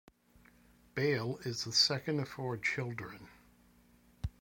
Bail 0.95 1.37
is 1.43 1.65
the 1.65 1.71
second 1.71 2.19
of 2.21 2.27
four 2.27 2.57
children. 2.57 3.29